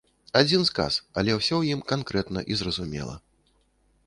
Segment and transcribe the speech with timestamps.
[0.39, 3.15] Адзін сказ, але ўсё ў ім канкрэтна і зразумела.